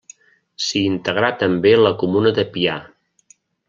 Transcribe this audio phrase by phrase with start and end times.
[0.67, 2.83] S'hi integrà també la comuna de Pià.